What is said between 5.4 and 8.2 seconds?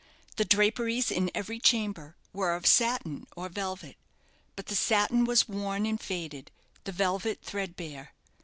worn and faded, the velvet threadbare.